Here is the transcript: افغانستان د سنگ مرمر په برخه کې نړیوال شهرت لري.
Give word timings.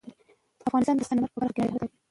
افغانستان 0.67 0.95
د 0.97 1.01
سنگ 1.07 1.19
مرمر 1.21 1.33
په 1.35 1.39
برخه 1.41 1.53
کې 1.55 1.61
نړیوال 1.61 1.79
شهرت 1.79 1.83
لري. 1.91 1.97